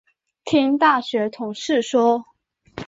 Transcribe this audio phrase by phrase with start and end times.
[0.45, 2.25] 听大学同事说